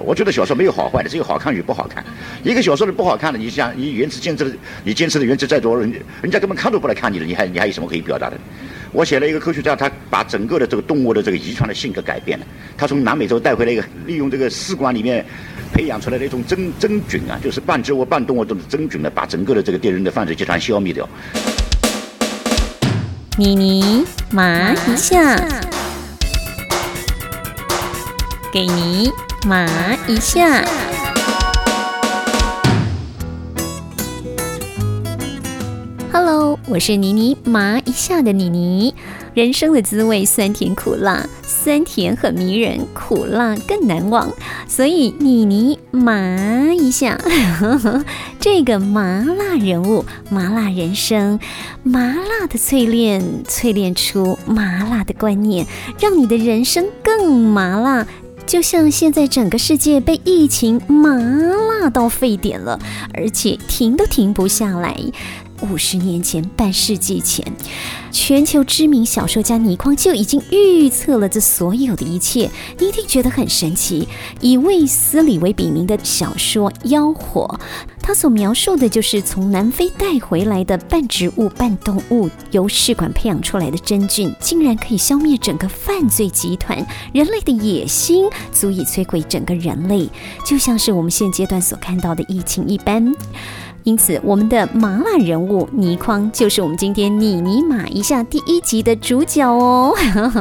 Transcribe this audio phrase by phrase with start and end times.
[0.00, 2.04] 我觉得小说没有好坏的，只有好看与不好看。
[2.42, 5.92] 一个小说的不好看的，你像你原词坚持的，你坚持的原则再多，人
[6.22, 8.36] 人家根本看都不来看你了，你还你还有什么可以表达的？
[8.92, 12.46] 我写了一个科学家，他把整个的这个动物的这个遗传的性格改变了。
[12.76, 15.24] 他从南美洲带回来一个，利用这个试管里面
[15.72, 21.08] 培养出来的一种真真菌啊，就是半植物半动物的真菌呢，把整个的这个敌人的犯罪集团消灭掉。
[23.36, 25.36] 妮妮麻一下，
[28.52, 29.10] 给你
[29.46, 29.66] 麻
[30.06, 30.62] 一下。
[36.12, 38.94] Hello，我是妮妮麻一下的妮妮。
[39.32, 44.30] 人生的滋味，酸甜苦辣，酸甜很迷人，苦辣更难忘。
[44.68, 47.18] 所以妮妮麻一下，
[48.38, 51.40] 这个麻辣人物，麻辣人生，
[51.82, 55.66] 麻辣的淬炼，淬炼出麻辣的观念，
[55.98, 58.06] 让你的人生更麻辣。
[58.50, 62.76] 就像现在整个世界被疫情麻辣到沸点了，
[63.14, 64.96] 而且停都停不下来。
[65.62, 67.44] 五十年前，半世纪前，
[68.10, 72.50] 全球知名小说家倪匡就已经预测了这所有的一切。
[72.78, 74.08] 你一定觉得很神奇。
[74.40, 77.58] 以卫斯理为笔名的小说《妖火》，
[78.00, 86.84] 他所描述的就是从南非带回来的半植物半动物，由试管培养出来的真菌，竟然可以消灭整个犯罪集团。
[87.12, 90.08] 人类的野心足以摧毁整个人类，
[90.44, 93.14] 就像是我们现阶段所看到的疫情一般。
[93.84, 99.94] 因此，我们的麻辣人物倪匡就是我们今天妮妮马一下第一集的主角哦。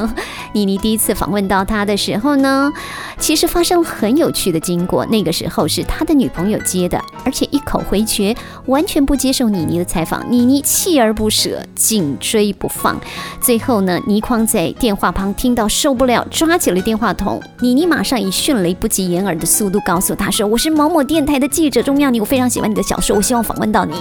[0.54, 2.72] 妮妮第一次访问到他的时候呢，
[3.18, 5.06] 其实发生了很有趣的经过。
[5.06, 10.24] 那个时候是他的女朋友接的，而且一口回绝，完全不接受妮妮的采访。
[10.32, 13.00] 妮妮锲而不舍，紧追不放。
[13.40, 17.42] 最后呢，倪匡在电话旁听到受不了，抓起了电话筒。
[17.60, 23.96] 妮妮马上以迅雷不及掩耳的速度告诉他说：“我是某某电台的记者，钟妙妮，我非常喜欢你的小说，我希望访问到你。”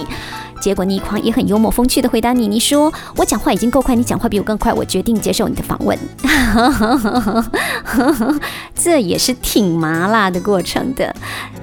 [0.59, 5.97] 结果倪匡也很幽默风趣的回答妮妮说：“我讲话已经够快，你讲话比我更快，我决定接受你的访问。
[8.75, 11.15] ”这也是挺麻辣的过程的。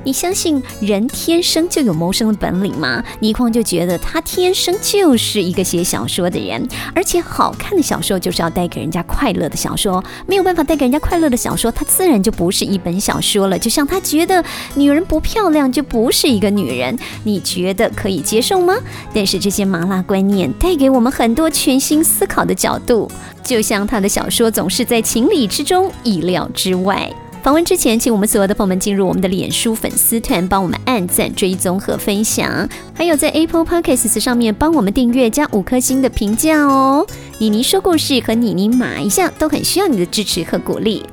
[0.05, 3.03] 你相信人天生就有谋生的本领吗？
[3.21, 13.59] 倪匡就觉得他天生就是一个写小说的人，而且好看的小说就是要带给人家快乐的小说，没有办法带给人家快乐的小说，它自然就不是一本小说了。
[13.59, 14.45] 就像他觉得
[14.75, 18.77] 女人不漂亮就不是一个女人，你觉得可以接受吗？
[19.15, 23.11] 但是这些麻辣观念带给我们很多全新思考的角度，
[23.43, 27.11] 就像他的小说总是在情理之中、意料之外。
[27.43, 37.07] 访问之前，请我们所有的朋友们进入我们的脸书粉丝团，帮我们按赞、追踪和分享，还有在 Apple Podcasts 上面帮我们订阅加五颗星的评价哦。
[37.39, 41.05] 妮妮说故事和妮妮麻一下都很需要你的支持和鼓励。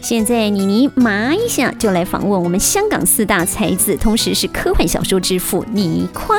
[0.00, 6.38] 现在妮妮麻一下就来访问我们香港四大才子，同时是科幻小说之父倪匡。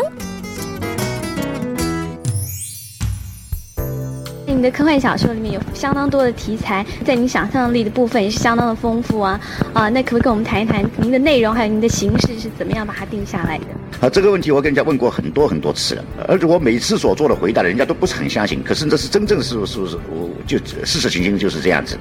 [4.65, 9.39] 的科幻小说里面有相当多的题材，在您想象力的部分也是相当的丰富啊
[9.73, 9.87] 啊！
[9.89, 13.65] 那可不可以跟我们谈一谈您的内容，还有您的形式是怎么样把它定下来的？
[14.01, 18.63] 啊，这个问题我跟人家问过很多很多次了，而且我每次所做的回答，人家都不是很相信。
[18.63, 19.95] 可是这是真正是是不是？
[20.09, 21.97] 我就事实情形就是这样子。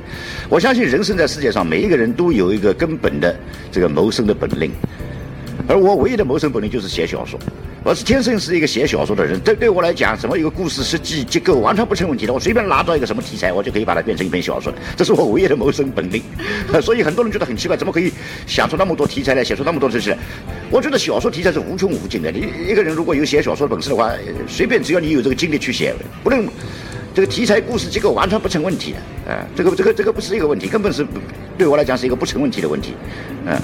[0.48, 3.36] 我相信人生在世界上，每一个人都有一个根本的
[3.70, 4.70] 这个谋生的本领，
[5.66, 7.38] 而我唯一的谋生本领就是写小说。
[7.82, 12.32] 我是天生是一个写小说的人，对对我来讲，什么一个故事设计结构完全不成问题的。
[12.32, 16.22] 我随便拿到一个什么题材，我就可以把它变成一本小说，这是我唯一的谋生本领。
[16.80, 18.10] 所以很多人觉得很奇怪，怎么可以
[18.46, 20.16] 想出那么多题材来，写出那么多东西来？
[20.70, 22.30] 我觉得小说题材是无穷无尽的。
[22.30, 24.10] 你一个人如果有写小说的本事的话，
[24.48, 26.42] 随便只要你有这个精力去写，不论
[27.14, 28.98] 这个题材、故事结构完全不成问题的。
[29.28, 31.06] 呃，这个这个这个不是一个问题，根本是
[31.56, 32.94] 对我来讲是一个不成问题的问题。
[33.46, 33.56] 嗯。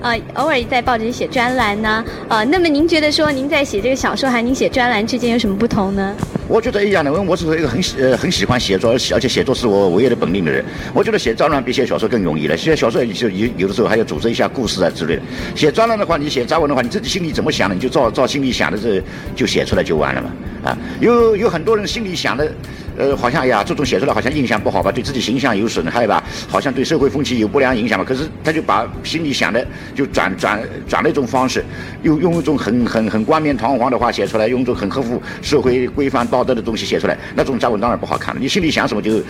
[0.00, 6.14] 呃，偶尔在报纸写专栏呢，呃，那么您觉得说您在写这个小说和您写专栏之间有什么不同呢？
[6.48, 10.64] 我觉得一样的，因为我是一个很喜呃很喜欢写作，而且写作是我唯一的本领的人。
[10.92, 12.56] 我觉得写专栏比写小说更容易了。
[12.56, 15.22] 写小说就有有的时候还要组织一下故事啊之类的。
[15.54, 19.02] 写专栏的话，你写杂文的话，你自己心里怎么想的，你就照照心里想的这
[19.34, 20.30] 就写出来就完了嘛。
[20.64, 22.52] 啊，有有很多人心里想的，
[22.96, 28.04] 呃，好像哎呀，这种写出来好像印象不好吧，对自己形象有损害吧，好像对社会风气有不良影响吧。
[28.04, 31.64] 可是他就把心里想的就转转转了一种方式，
[32.02, 38.40] 用用一种很很很冠冕堂皇的话写出来，用一种很合乎社会规范道德的东西写出来，那种杂文当然不好看了。
[38.40, 39.20] 你心里想什么就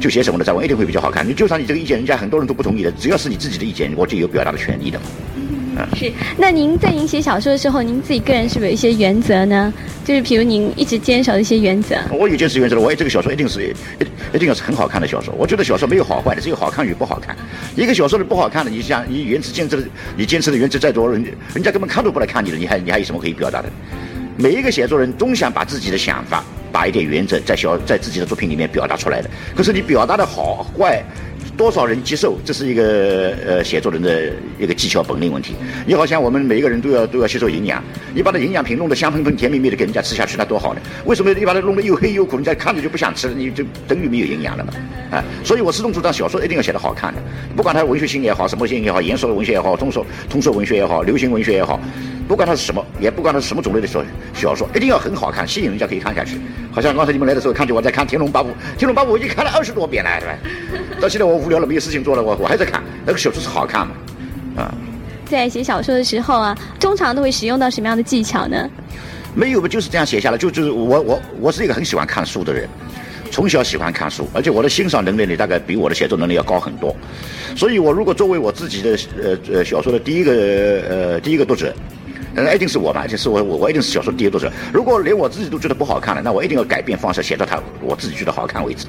[0.00, 1.28] 就写什么的杂文，一定会比较好看。
[1.28, 5.04] 你就算你这个意见人家很多人都不同意的，只要是你自己的意见，我就有表达的权利的嘛。
[5.94, 6.10] 是。
[6.38, 9.70] 那您在您写小说的时候，您自己个人是不是有一些原则呢？
[10.04, 11.96] 就是比如您一直坚守的一些原则。
[12.12, 15.34] 我有坚持原则的，我这个小说一定是一一定要是很好看的小说。
[15.36, 17.36] 我觉得小说没有好坏的，只有好看与不好看。
[17.74, 19.82] 一个小说的不好看的，你想你原则坚持的，
[20.16, 21.22] 你坚持的原则再多，人
[21.52, 23.68] 人家根本看都不来看你的，你还你还有什么可以表达的？
[24.38, 29.30] 每一个写作人总想把自己的想法，把一点原则在小在自己的作品里面表达出来的。
[29.54, 31.02] 可是你表达的好坏，
[31.56, 35.54] 多少人接受，这是一个呃写作人的一个技巧本领问题。
[35.86, 37.82] 你好像我们每一个人都要都要吸收营养，
[38.14, 40.80] 你把那营养品弄得香喷喷、甜蜜蜜的给人家吃下去，那多好呢？
[41.06, 43.34] 为什么你把它弄得又黑又苦，人家看着就不想吃了？
[43.34, 44.72] 你就等于没有营养了嘛？
[45.16, 45.24] 啊！
[45.42, 47.22] 所以我始终主张小说一定要写得好看的，
[47.56, 51.80] 不管它文学性也好，什么性也好，严肃的文学也好，通俗通俗文学也好，流行文学也好。
[52.26, 56.40] 不管它是什么，也不管它是什么种类的小小说，一定要很好看，吸引人家可以看下去。
[56.72, 60.32] 好像刚才你们来的时候，看见我在看《天龙八部》，《天龙八部》我已经看了二十多遍了，是吧？
[61.00, 62.82] 到现在我无聊了，没有事情做了，我我还在看。
[63.04, 63.94] 那个小说是好看嘛？
[64.56, 64.74] 啊，
[65.24, 68.68] 在写小说的时候啊，通常都会使用到什么样的技巧呢？
[69.34, 70.36] 没有，就是这样写下来。
[70.36, 72.68] 就就是我我我是一个很喜欢看书的人，
[73.30, 76.94] 从小喜欢看书，而且我的欣赏能力呢，大概比我的写作能力要高很多。
[77.54, 80.32] 所以我如果作为我自己的呃呃小说的第一个
[80.88, 81.72] 呃第一个读者。
[82.42, 84.52] 那一定是我嘛，而且是我我我一定是小说第一作者。
[84.72, 88.86] 如果连我自己都觉得不好看了，那我一定要改变方式，写到他我自己觉得好看为止。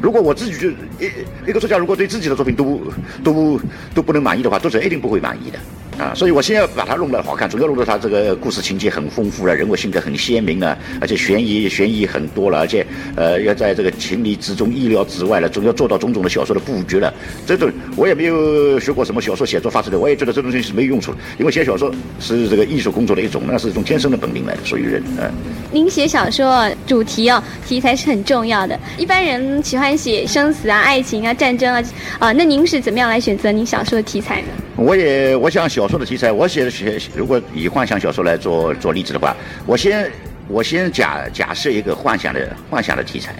[0.00, 1.10] 如果我自己就一
[1.48, 2.80] 一个作家，如果对自己的作品都
[3.24, 3.60] 都
[3.94, 5.58] 都不能满意的话，作者一定不会满意的。
[5.98, 12.86] 啊，所以我先要把它弄得好看，主要弄得它这个故事情节很丰富了，人物性格很鲜明啊，而且悬疑悬疑很多了，而且
[13.16, 17.12] 呃要在这个情理之中、意料之外了，总要做到种种的小说的布局了。
[17.46, 25.02] 这种我也没有学过什么小说写作法之类，我也觉得这东西是没有用处的，因为写小说是这个艺术工作的一种，那是一种天生的本领来的，属于人。
[25.18, 25.28] 嗯，
[25.72, 31.82] 您写小说主题哦，题材是很重要的，一般人喜欢写生死啊、爱情啊、战争啊，
[32.20, 34.48] 啊，那您是怎么样来选择您小说的题材呢？
[34.78, 39.36] 我也我想小说的题材，我写的写，如果以幻想小说来做做例子的话，
[39.66, 40.08] 我先
[40.46, 43.34] 我先假假设一个幻想的幻想的题材，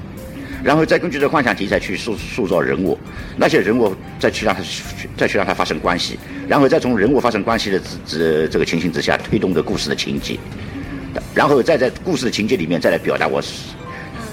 [0.64, 2.99] 然后再根据这幻想题材去塑塑造人物，
[3.37, 4.61] 那些人物再去让他
[5.17, 6.19] 再去让他发生关系，
[6.49, 10.37] 然后再从人物发生关系的这这这个情形之下推动的故事的情节，
[11.32, 13.40] 然后再在故事的情节里面再来表达我。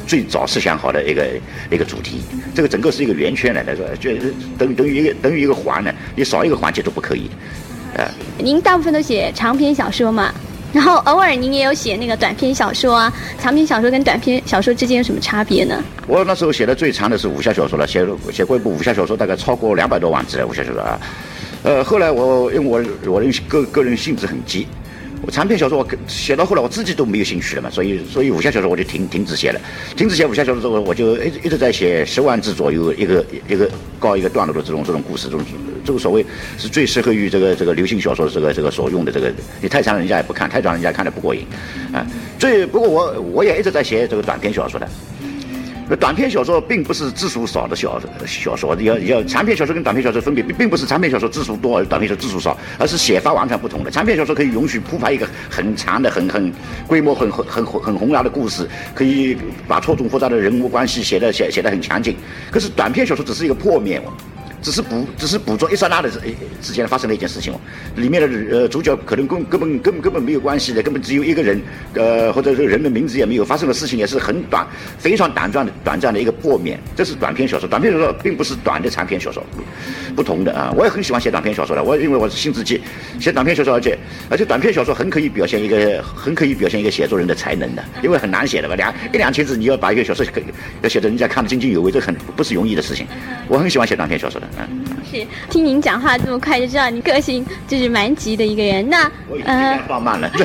[0.06, 1.28] 最早设想好的一个
[1.72, 2.22] 一个主题，
[2.54, 3.90] 这个整个是一个圆圈来的，是吧？
[4.00, 4.12] 就
[4.57, 7.30] 等等于一个等于一个环呢，你少一个环节都不可以
[7.96, 8.12] 的，啊。
[8.38, 10.34] 您大部分都写长篇小说嘛，
[10.72, 13.12] 然后偶尔您也有写那个短篇小说啊。
[13.40, 15.84] 长篇小说跟短篇小说之间有什么差别呢？
[16.07, 21.00] 我那时候写的最长的是武侠小说了，写写过一部武侠小说，大概超过两百多万字的武侠小说啊。
[21.63, 24.68] 呃，后来我因为我我人个个人性子很急。
[25.21, 29.59] 我长篇小说我写到后来我自己都没有兴趣了嘛，所以所以武侠小说我就停停止写了，
[29.95, 33.69] 停止写武侠小说之后，我就一直一直在写十万字左右一个一个
[34.00, 35.45] 告一个段落的这种这种故事，这种
[35.83, 36.25] 这个所谓
[36.57, 41.45] 是最适合于这个这个流行小说这个这个所用的这个，你太长人家也不看，太长人家看的不过瘾，
[41.91, 42.06] 啊，
[42.38, 44.88] 最不过我我也一直在写这个短篇小说的。
[45.99, 53.91] 短篇小说并不是字数少的小小说，要要长篇小说跟短篇小说分别，并不是长篇小说字数多，短篇小说字数少，而是写法完全不同的。
[53.91, 56.51] 长篇小说可以允许铺排一个很长的、很很
[56.87, 59.37] 规模很很很很宏大的故事，可以
[59.67, 62.15] 把错综复杂的人物关系写的写写的很强劲。
[62.49, 64.01] 可是短篇小说只是一个破面。
[64.65, 66.19] 只是捕，只是捕捉一刹那的之
[66.59, 67.53] 之间发生的一件事情。
[67.53, 67.62] 哦，
[67.97, 71.62] 里面的呃主角可能根根本根本根本没有关系的，根本只有一个人，
[71.94, 74.65] 呃或者是人的名字也没有，发生的事情也是很短，
[74.97, 79.45] 非常短暂的短暂的一个破灭，这是短篇小说，短篇小说并不是短的长篇小说，
[80.15, 82.81] 不同的啊，我也很喜欢写短篇小说的，我因为我是心直气，
[83.19, 83.95] 写短篇小说，而且
[84.31, 90.25] 而且短篇小说很可以表现一个很可以表现一个写作人的才能的，因为很难写的吧，两一两千字你要把一个小说
[90.81, 93.06] 要写得人家看得津津有味，这很不是容易的事情，
[93.47, 94.47] 我很喜欢写短篇小说的。
[95.12, 98.88] 是听您讲话这么快，就知道你个性就是蛮急的一个人。
[98.90, 99.09] 那
[99.45, 100.30] 呃，放慢了。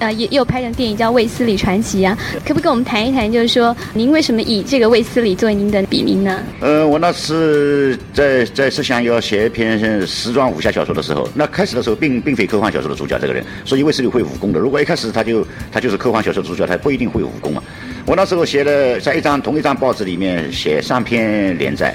[0.00, 3.30] 呃，又又拍成电影叫《卫斯理传奇》啊，可不可以跟我们谈一谈？
[3.30, 6.42] 就是说，您为什么以这个卫斯理作为您的笔名呢？
[6.60, 14.58] 呃，我那是在在设想要写一篇时装武侠小说的时候，那开始的时候并并非科幻小说的主角这个人，所以卫斯理会武功的。
[14.58, 17.62] 如果一开始他就他就是科幻小说主角，他不一定会武功啊。
[18.06, 21.94] 我那时候写了在一张同一张报纸里面写三篇连载。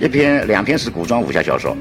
[0.00, 1.76] 一篇两篇是古装武侠小说，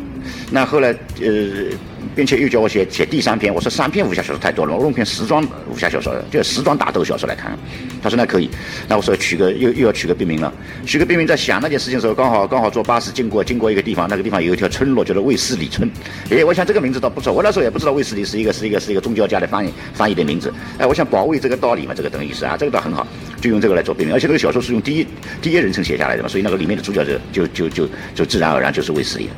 [0.51, 0.89] 那后来
[1.21, 1.75] 呃
[2.15, 7.57] 并且又叫我写写第三篇，我说三篇武侠小说太多了，我弄篇时装武侠小说，就时装打斗小说来看。
[8.03, 8.49] 他说那可以，
[8.87, 10.53] 那我说取个又又要取个别名了，
[10.85, 15.89] 取个别名在想那件事情的时候，刚好刚好坐巴士经过经过一个地方，那个地方有一条村落叫做卫斯理村，
[16.29, 23.07] 哎，我想这个名字倒不错，我那时候也不知道卫斯理是一个是一个是一个宗教家的翻译翻译的名字，哎，我想保卫这个道理嘛，这个等于意思啊，这个倒很好，
[23.43, 25.05] 就用这个来做别名，而且这个小说是用第一
[25.41, 29.29] 第一人称写下来的嘛，所以那个里面的主角就就就就就自然而然就是卫斯理，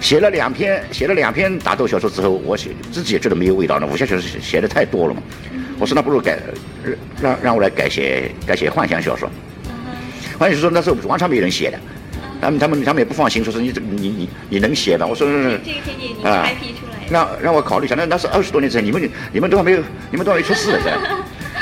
[0.00, 5.22] 写了两篇写了两篇打斗小说之后，我写自己也觉得没有味道了，武侠小说写的太多了嘛。
[5.78, 6.38] 我说那不如改，
[7.20, 9.30] 让让我来改写改写幻想小说。
[10.38, 11.78] 幻想小说那时候完全没人写的，
[12.40, 15.06] 他们他们他们也不放心，说是你这你你你能写吗？
[15.06, 17.06] 我说这个可以你开辟出来。
[17.10, 20.96] 让让我考虑一下，那那是二十多年前，你们你们都还没有你们都还没出世呢，噻。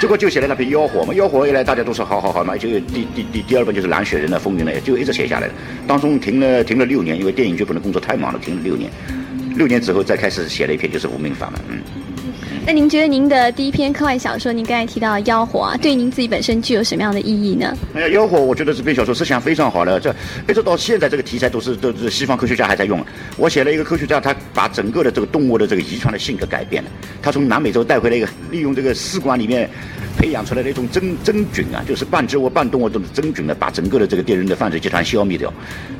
[0.01, 5.53] 结果就写了那篇《妖火》嘛，《妖火》一来大家都说好好好嘛，就第第第第二本就是《蓝雪人》的风云了，就一直写下来了。
[5.89, 8.89] 当中停了停了六年，因为电影剧本的工作太忙了，停了六年。
[9.57, 11.79] 六年之后再开始写了一篇，就是《无名法》嘛，嗯。
[12.69, 17.75] 那您觉得您的第一篇科幻小说，您刚才提到《妖火》，对您自己本身具有什么样的意义呢？
[17.95, 20.15] 哎，《妖火》我觉得这篇小说思想非常好的，这
[20.47, 23.03] 一直到现在这个题材都是都是西方科学家还在用。
[23.39, 26.91] 我写了一个科学家，他把整个的这个动物的这个遗传的性格改变了，
[27.23, 29.67] 他从南美洲带回了一个，利用这个试管里面
[30.19, 35.49] 培养出来的一种真真菌啊，就是半植物半动物的真菌呢，把整个的这个敌人的犯罪集团消灭掉。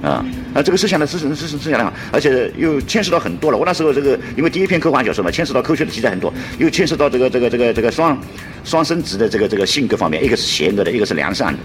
[0.03, 3.57] 啊，那，这个思想呢思想思想思想好，而且又牵涉到很多了。
[3.57, 6.33] 我那时候这个因为第一篇科幻小说嘛，牵涉到科学的题材很多。
[6.59, 8.21] 又牵涉到这个这个这个这个双
[8.65, 11.59] 双生子的这个这个性格方面，一个是邪恶的，一个是良善的，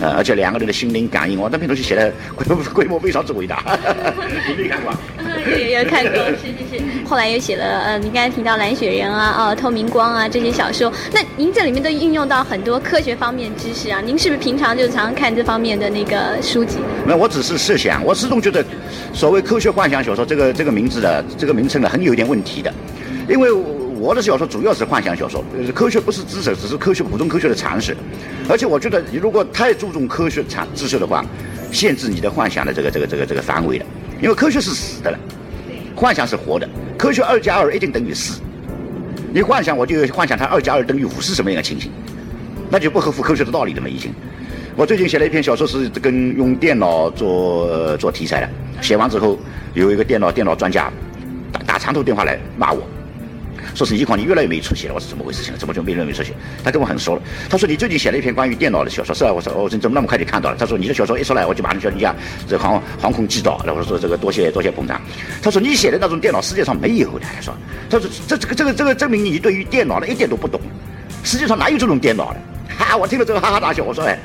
[0.00, 3.62] 呃，而且两个人的心灵感应，我那篇东西写的规模规模非常之伟大，
[4.46, 4.92] 你没看过？
[5.46, 6.82] 有有看过， 是是是。
[7.06, 16.78] 后来又写了呃，你刚才提到蓝雪人啊，哦，透明光啊这些小说，那您这里面都运用到很多科学方面知识啊，您是不是平常就常常看这方面的那个书籍？
[17.06, 18.64] 没有，我只是设想，我始终觉得
[19.12, 22.72] 所谓科学幻想小说这个这个名字的这个名称呢，很有一点问题的，
[23.28, 23.48] 因为。
[23.98, 25.42] 我的小说主要是幻想小说，
[25.74, 27.96] 科学不是知识，只是科学普通科学的常识。
[28.48, 31.24] 而且我觉得，你如果太注重科学常知识的话，
[31.72, 33.86] 限制你的幻想的这个这个这个这个范围了。
[34.20, 35.18] 因为科学是死的了，
[35.94, 36.68] 幻想是活的。
[36.98, 38.40] 科学二加二一定等于四，
[39.32, 41.90] 你幻想我就幻想它二加二等于五是什么样的情形，
[42.70, 44.12] 那就不合乎科学的道理了嘛已经。
[44.76, 48.48] 我最近写了一篇小说，是跟用电脑做做题材的。
[48.82, 49.38] 写完之后，
[49.72, 50.92] 有一个电脑电脑专家
[51.50, 52.86] 打打长途电话来骂我。
[53.76, 54.94] 说是一况，你越来越没出息了。
[54.94, 55.42] 我说怎么回事？
[55.42, 56.32] 情怎么就越来越没出息？
[56.64, 57.22] 他跟我很熟了。
[57.50, 59.32] 他说你最近写了一篇关于电脑的小说，是啊。
[59.32, 60.56] 我说哦，你怎么那么快就看到了？
[60.58, 62.14] 他说你的小说一出来，我就马上叫人家
[62.48, 63.60] 这航航空寄到。
[63.66, 64.98] 然后说这个多谢多谢捧场。
[65.42, 67.26] 他说你写的那种电脑世界上没有的。
[67.36, 67.54] 他说
[67.90, 70.58] 他说这这个这个这个证明你对于电脑的一点都不懂。
[71.22, 72.40] 世界上哪有这种电脑的？
[72.78, 73.84] 哈，我听了之后哈哈大笑。
[73.84, 74.18] 我说哎，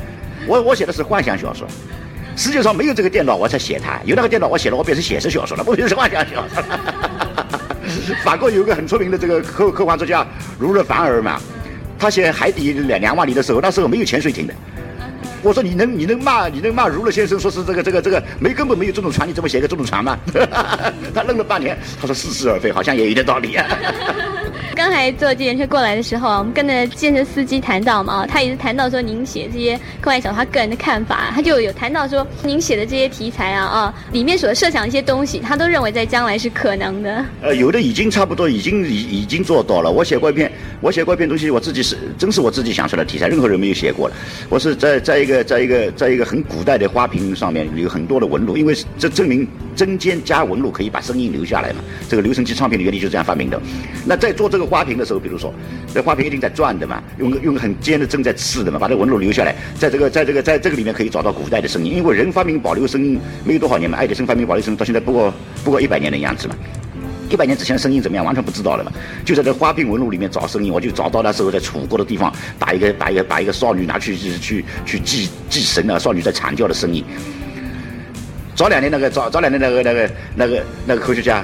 [0.47, 1.67] 我我写的是幻想小说，
[2.37, 3.99] 世界上没有这个电脑我才写它。
[4.05, 7.60] 有那个电脑我写了，我变成写实小说了，不变成幻想小说了。
[8.23, 10.25] 法国有个很出名的这个科科幻作家
[10.59, 11.39] 儒勒凡尔嘛，
[11.97, 14.53] 他写《海底两两万里》的时候，那时候没有潜水艇的。
[15.43, 20.17] 我说你能你能骂你能骂儒勒先生说是这个这个这个没根本没有这种船，你怎么写个这种船吗？
[21.13, 23.57] 他愣了半天，他说似是而非，好像也有点道理。
[24.75, 37.25] 刚才坐计程车过来的时候，我们跟着计程司机谈到嘛，他也是谈到说您写这些科幻小说他个人的看法，他就有谈到说您写的这些题材啊啊里面所设想一些东西，他都认为在将来是可能的。
[37.41, 39.91] 呃，有的已经差不多，已经已已经做到了。
[39.91, 44.15] 我写过一篇，我写过一篇东西，我自己是真是我自己想出来的题材，任何人没有写过了。
[44.49, 51.79] 我是在在一个在一个在一个很古代的花瓶上面有很多的纹路，因为这证明针尖加纹路可以把声音留下来嘛。
[52.07, 53.61] 这个留声机唱片的原理就是这样发明的。
[54.05, 55.53] 那在做这个花瓶的时候，比如说，
[55.93, 66.55] 这花瓶一定在转的嘛，用个用很尖的针在刺的嘛，把这纹路留下来，在这个在这个在这个里面可以找到古代的声音，因为人发明保留声音没有多少年嘛，爱迪生发明保留声音到现在不过不过一百年的样子嘛，
[67.29, 68.91] 一百年之前的声音怎么样，完全不知道了嘛，
[69.25, 77.03] 就在这花瓶纹路里面找声音，我就找到那时候在楚国的地方，把一个把一个把一个少女拿去去去祭祭神啊，少女在惨叫的声音。
[78.55, 81.43] 早两年那个早早两年那个那个那个那个科学家。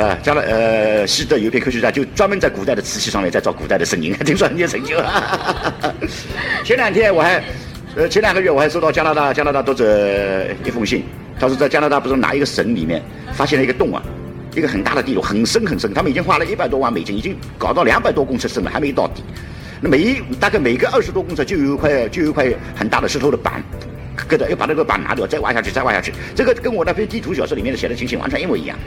[0.00, 4.96] 呃，将来呃，西德有一篇科学家就专门在古代的瓷器上面在找古代的声音， 听说很有成就。
[6.64, 7.44] 前两天我还，
[7.94, 11.04] 呃，前两个月我还收到加拿大加拿大读者一封信，
[11.38, 13.02] 他说在加拿大不是哪一个省里面
[13.34, 14.02] 发现了一个洞啊，
[14.56, 19.22] 一个很大的地洞，很深很深，他们已经花了一百多万美金，已经搞到两百多公尺深了，还没到底。
[19.82, 23.62] 那每一大概每个二十多公尺就有一块就有一块很大的石头的板。
[24.28, 26.12] 搁着，又把那个板拿掉，再挖下去，再挖下去。
[26.34, 28.78] 这个跟我那篇地图小说里面的写的情形完全一模一样。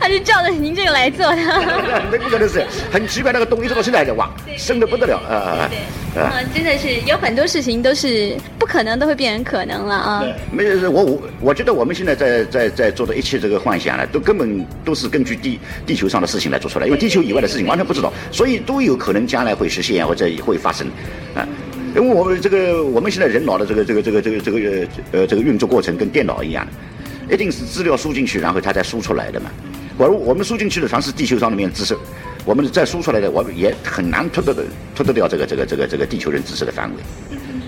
[0.00, 1.36] 他是照着您这个来做的。
[2.10, 5.68] 那不可能是很奇怪，那个洞一直到现在还在挖，深的不得了啊！
[6.14, 10.24] 对，啊，真的是有很多事情都是不可能，都会变成可能了啊。
[10.50, 20.86] 没有，我我我觉得我们现在在在在做的一切这个幻想呢，都根本都是根据地地球上的事情来做出来，因为地球以外的事情完全不知道，所以都有可能将来会实现或者会发生
[21.34, 21.46] 啊。
[21.94, 29.50] 因为我们这个我们现在人脑的这个这个这个这个这个呃这个运作过程跟电脑一样的，一定是资料输进去，然后它再输出来的嘛。
[29.96, 31.96] 我我们输进去的全是地球上面的知识，
[32.44, 34.54] 我们再输出来的，我们也很难脱得
[34.94, 36.96] 脱得掉这个这个这个这个地球人知识的范围，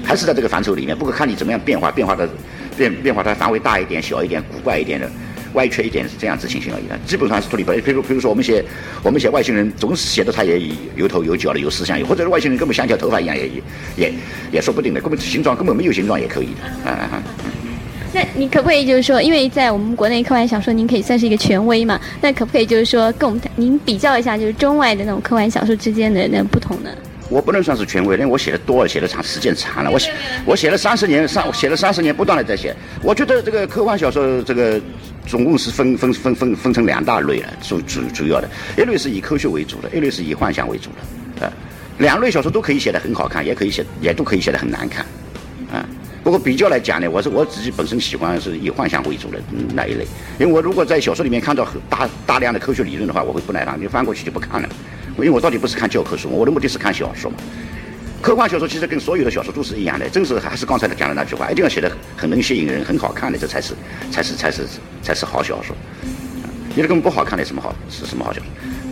[0.05, 0.97] 还是在这个范畴里面。
[0.97, 2.29] 不过看你怎么样变化，变化的
[2.77, 5.11] 变变化它范围大一点、小一点、古怪一点的、
[5.55, 6.99] 歪曲一点是这样子情形而已的。
[7.07, 7.81] 基本上是脱离不了。
[7.81, 8.65] 比如比如说我们写
[9.03, 10.61] 我们写外星人，总是写的他也
[10.97, 13.51] 有头有脚的，有思想，或者是外星人根本像条头发一样，也
[13.97, 14.13] 也
[14.53, 17.23] 也说不定的，根本形状根本没有形状也可以的啊。
[18.13, 22.01] 那你可不可以就是说，因为在我们国内科幻小说，您可以算是一个权威嘛？
[22.21, 26.91] 那可不可以就是说，跟我们您比较一下，就是中外的那种科幻小说之间的那不同呢？
[27.31, 29.91] 我不能算是权威，因为我写的多了，写的长，时间长了。
[29.91, 30.13] 我写
[30.45, 32.75] 我写了三十年，三写了三十年，不断的在写。
[33.03, 34.79] 我觉得这个科幻小说这个
[35.27, 40.91] 总共是分分分分分成两大类了，主主主要的，一类是以科学为主的，一类是以幻想为主
[41.39, 41.47] 的。
[41.47, 41.53] 啊，
[41.99, 45.07] 两类小说都可以写的很好看，也可以写，也都可以写的很难看。
[45.73, 45.87] 啊。
[46.23, 49.39] 不过比较来讲呢，我是我自己本身喜欢是以幻想为主的
[49.73, 50.07] 那一类，
[50.39, 54.69] 因为我如果在小说里面看到大大量的科学理论的话，我会不耐烦，就翻过去就不看了。
[55.17, 57.37] 因为我到底不是看教科书，我的目的是看小说嘛。
[58.23, 63.75] 科幻小说其实跟所有的小说都是一样的，正是还是刚才讲的那句话，一定要写的很能吸引人、很好看的，这才是
[64.11, 64.63] 才是才是
[65.03, 65.75] 才是好小说。
[66.77, 68.47] 有的根本不好看的什么好是什么好小说？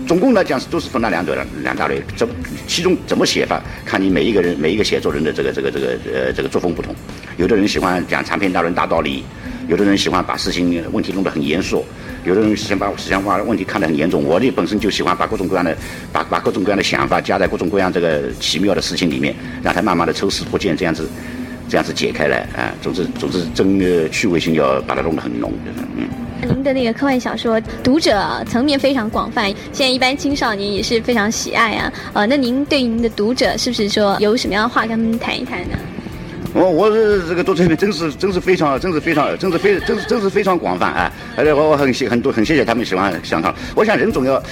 [0.06, 1.32] 总共来讲是都是分了两类
[1.62, 2.26] 两大类，怎
[2.66, 6.94] 其中怎么写法，看你每一个人每一个写作人的这个这个这个呃这个作风不同。
[7.36, 9.22] 有的人喜欢讲长篇大论大道理，
[9.68, 11.84] 有的人喜欢把事情问题弄得很严肃，
[12.28, 14.22] 有的人喜欢把想把问题看得很严重。
[14.22, 15.74] 我的本身就喜欢把各种各样的
[16.12, 21.08] 把把各种各样的想法加在各种各样这个奇妙的事情里面，让它慢慢的抽丝剥茧，这样子
[21.70, 22.68] 这样子解开来啊。
[22.82, 25.50] 总之总之，真的趣味性要把它弄得很浓，
[25.96, 26.06] 嗯。
[26.42, 31.92] 您的那个科幻小说读者层面非常广泛，现在一般青少年也是非常喜爱啊。
[32.12, 35.78] 呃，那您对您的读者是不是说有什么样的话跟他们谈一谈呢？
[36.54, 41.12] 我我是这个读者面真是真是非常真是非常真是非真是真是非常广泛啊！
[41.36, 43.54] 而且我我很谢很多很谢谢他们喜欢想看。
[43.74, 44.42] 我想人总要。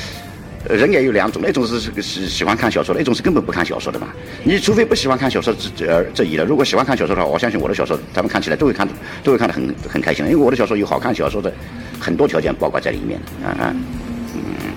[0.69, 4.09] 人也有两种，一种是是喜欢看小说的，一种是根本不看小说的嘛。
[4.43, 8.89] 你除非不喜欢看小说这这这一了，如果喜欢看小说的话，我相信我的小说他们看起来都会看
[9.23, 11.53] 都会看得很很开心，因为我的小说有好看小说的
[12.01, 13.77] 很多条件包括在里面啊啊。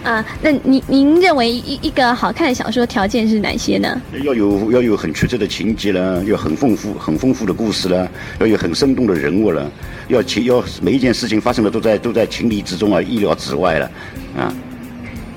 [0.04, 4.02] 啊，那您您认为一一个好看的小说条件是哪些呢？
[4.24, 9.70] 要有要有很曲折的情节了，要很丰富很丰富的故事了，要有很生动的人物了，
[10.08, 13.92] 要情要每一件事情发生的都在都在情理之中啊，意料之外了，
[14.38, 14.54] 啊。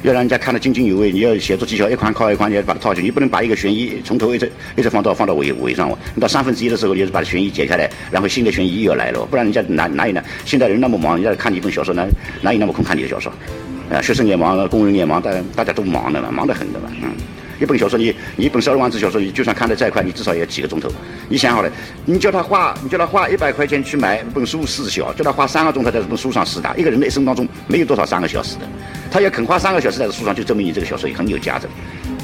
[0.04, 5.88] 要让人家看得津津有味，你要写作技巧一环靠一环，你要把它套进，你不能把一个悬疑从头一直一直放到放到尾尾上。
[6.16, 10.20] 你到三分之一的时候，你是把悬疑解开来，然后新的悬疑又要来了，不然人家哪哪有呢？
[10.44, 12.05] 现在人那么忙，人家看你一本小说，哪
[12.40, 13.33] 哪有那么空看你的小说？
[13.90, 17.11] 啊，学生也忙，工人也忙，大大家都忙的嘛，忙得很的嘛，嗯。
[17.61, 20.90] 一本小说，你你一本十二万字小说，你就算看得再快，你至少也要几个钟头。
[21.29, 21.71] 你想好了，
[22.05, 26.75] 你叫他花，你叫他花一百块钱去买一本书四小，叫他花三个钟头在这本书上试打。
[26.75, 28.66] 一个人的一生当中没有多少三个小时的，
[29.12, 31.68] 他要肯花三个小时在这书上，就证明你这个小说也很有价值。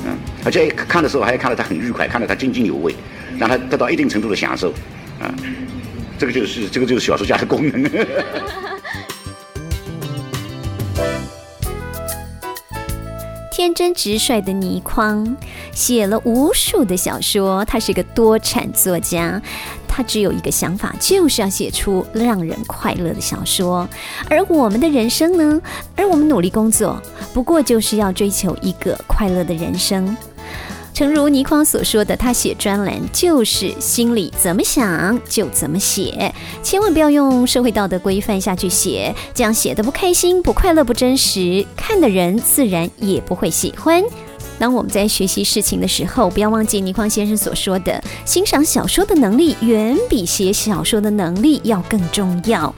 [0.04, 2.92] 嗯，而且看的时候还要看得他很愉快，看得他津津有味，
[3.38, 4.70] 让他得到一定程度的享受。
[5.20, 5.32] 啊，
[6.18, 7.88] 这个就是这个就是小说家的功能。
[13.58, 15.36] 天真直率的倪匡
[15.72, 19.42] 写了无数的小说，他是个多产作家。
[19.88, 23.88] 他只有一个想法，就是要写出让人快乐的小说。
[24.30, 25.60] 而我们的人生呢？
[25.96, 27.02] 而我们努力工作，
[27.34, 30.16] 不过就是要追求一个快乐的人生。
[30.98, 44.02] 诚如倪匡所说的，他写专栏就是心里怎么想就怎么写，千万不要用社会道德规范下去写，这样写的不开心、不快乐、不真实，看的人自然也不会喜欢。
[44.58, 52.74] 当我们在学习事情的时候，不要忘记倪匡先生所说的，欣赏小说的能力远比写小说的能力要更重要。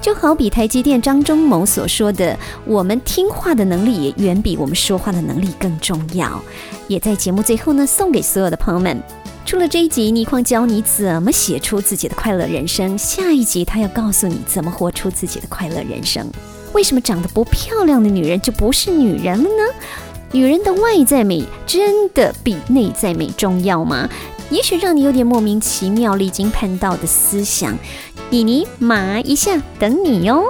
[0.00, 6.40] 就好比台积电张忠谋所说的，我们听话的能力也远比我们说话的能力更重要。
[6.88, 9.00] 也在节目最后呢，送给所有的朋友们。
[9.44, 16.26] 除了这一集，倪匡教你怎么写出自己的快乐人生，下一集他要告诉你怎么活出自己的快乐人生。
[16.72, 19.74] 为什么长得不漂亮的女人就不是女人了呢？
[20.32, 24.08] 女人的外在美真的比内在美重要吗？
[24.50, 27.76] 也许让你有点莫名其妙、离经叛道的思想。
[28.30, 30.44] 妮妮麻一下，等你哟。